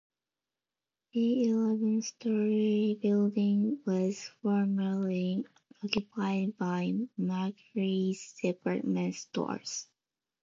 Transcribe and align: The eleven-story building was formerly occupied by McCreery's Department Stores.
The 1.13 1.49
eleven-story 1.49 2.97
building 3.03 3.81
was 3.85 4.31
formerly 4.41 5.45
occupied 5.83 6.57
by 6.57 6.95
McCreery's 7.19 8.33
Department 8.41 9.13
Stores. 9.13 9.87